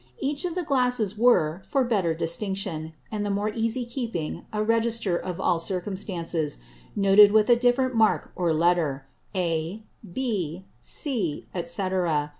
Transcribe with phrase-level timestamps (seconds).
[0.19, 5.15] Each of the Glasses were, for better distinction, and the more easie keeping a Register
[5.15, 6.57] of all Circumstances,
[6.95, 12.29] noted with a different Mark or Letter, A, B, C, _&c.